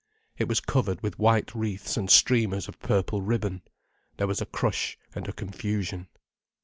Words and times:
It 0.35 0.47
was 0.47 0.59
covered 0.61 1.01
with 1.03 1.19
white 1.19 1.53
wreaths 1.53 1.95
and 1.95 2.09
streamers 2.09 2.67
of 2.67 2.79
purple 2.79 3.21
ribbon. 3.21 3.61
There 4.17 4.25
was 4.25 4.41
a 4.41 4.47
crush 4.47 4.97
and 5.13 5.27
a 5.27 5.31
confusion. 5.31 6.07